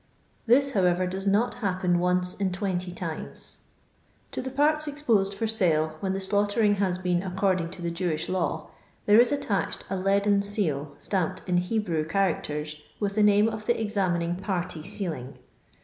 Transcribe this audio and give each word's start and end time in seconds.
This, 0.47 0.71
however, 0.71 1.05
does 1.05 1.27
not 1.27 1.53
happen 1.61 1.99
once 1.99 2.33
in 2.33 2.51
20 2.51 2.91
times.' 2.91 3.57
To 4.31 4.41
the 4.41 4.49
parts 4.49 4.87
exposed 4.87 5.35
for 5.35 5.45
sale, 5.45 5.97
when 5.99 6.13
the 6.13 6.19
slaughtering 6.19 6.77
has 6.77 6.97
been 6.97 7.21
according 7.21 7.69
to 7.69 7.83
the 7.83 7.91
Jewish 7.91 8.27
law, 8.27 8.71
there 9.05 9.19
is 9.21 9.31
attached 9.31 9.85
a 9.91 9.95
leaden 9.95 10.41
seal, 10.41 10.95
stamped 10.97 11.43
in 11.47 11.57
Hebrew 11.57 12.03
cha 12.03 12.33
racters 12.33 12.79
with 12.99 13.13
the 13.13 13.21
name 13.21 13.47
of 13.47 13.67
the 13.67 13.75
examiniM 13.75 14.41
party 14.41 14.81
sealing. 14.81 15.37